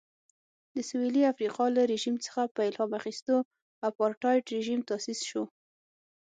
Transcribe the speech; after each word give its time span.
د 0.75 0.77
سوېلي 0.89 1.23
افریقا 1.33 1.65
له 1.77 1.81
رژیم 1.93 2.15
څخه 2.25 2.41
په 2.55 2.61
الهام 2.67 2.91
اخیستو 2.99 3.35
اپارټایډ 3.89 4.43
رژیم 4.55 4.79
تاسیس 4.89 5.19
شو. 5.29 5.43